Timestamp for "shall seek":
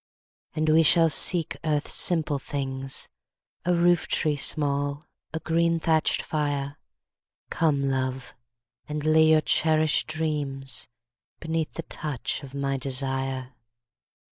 0.81-1.55